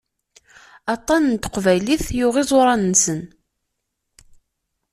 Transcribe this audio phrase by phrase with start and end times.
[0.95, 3.21] Aṭan n teqbaylit yuɣ iẓuran-nsen.